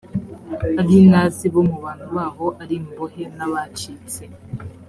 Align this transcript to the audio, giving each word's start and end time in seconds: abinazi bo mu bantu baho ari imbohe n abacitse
abinazi 0.81 1.45
bo 1.53 1.61
mu 1.69 1.77
bantu 1.83 2.07
baho 2.15 2.45
ari 2.61 2.75
imbohe 2.81 3.23
n 3.37 3.39
abacitse 3.47 4.23